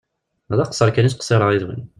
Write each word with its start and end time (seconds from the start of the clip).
D 0.57 0.59
aqesser 0.63 0.89
kan 0.91 1.05
i 1.07 1.11
ttqessireɣ 1.11 1.49
yid-wen. 1.51 1.81